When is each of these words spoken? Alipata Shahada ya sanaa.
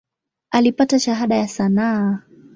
Alipata 0.51 0.99
Shahada 0.99 1.35
ya 1.35 1.47
sanaa. 1.47 2.19